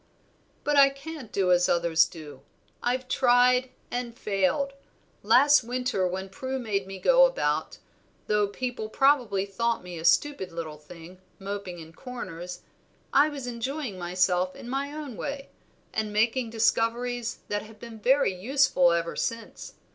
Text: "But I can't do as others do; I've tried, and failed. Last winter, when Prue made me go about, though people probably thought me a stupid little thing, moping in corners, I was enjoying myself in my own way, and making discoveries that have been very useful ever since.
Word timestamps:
"But 0.63 0.75
I 0.77 0.89
can't 0.89 1.31
do 1.31 1.51
as 1.51 1.69
others 1.69 2.07
do; 2.07 2.41
I've 2.81 3.07
tried, 3.07 3.69
and 3.91 4.17
failed. 4.17 4.73
Last 5.21 5.63
winter, 5.63 6.07
when 6.07 6.27
Prue 6.27 6.57
made 6.57 6.87
me 6.87 6.97
go 6.97 7.25
about, 7.27 7.77
though 8.25 8.47
people 8.47 8.89
probably 8.89 9.45
thought 9.45 9.83
me 9.83 9.99
a 9.99 10.03
stupid 10.03 10.51
little 10.51 10.79
thing, 10.79 11.21
moping 11.37 11.77
in 11.77 11.93
corners, 11.93 12.61
I 13.13 13.29
was 13.29 13.45
enjoying 13.45 13.99
myself 13.99 14.55
in 14.55 14.67
my 14.67 14.91
own 14.91 15.17
way, 15.17 15.49
and 15.93 16.11
making 16.11 16.49
discoveries 16.49 17.37
that 17.49 17.61
have 17.61 17.77
been 17.79 17.99
very 17.99 18.33
useful 18.33 18.93
ever 18.93 19.15
since. 19.15 19.75